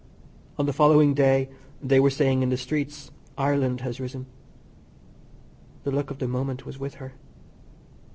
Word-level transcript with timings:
On 0.57 0.65
the 0.65 0.73
following 0.73 1.13
day 1.13 1.47
they 1.79 1.99
were 1.99 2.09
saying 2.09 2.41
in 2.41 2.49
the 2.49 2.57
streets 2.57 3.11
"Ireland 3.37 3.81
has 3.81 3.99
risen." 3.99 4.25
The 5.83 5.91
luck 5.91 6.09
of 6.09 6.17
the 6.17 6.27
moment 6.27 6.65
was 6.65 6.79
with 6.79 6.95
her. 6.95 7.13